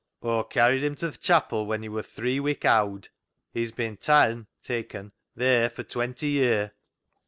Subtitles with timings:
[0.23, 3.09] "Aw carried him to th' chapel when he wor three wik owd.
[3.53, 6.71] He's been ta'n (taken) theer for twenty ye'r.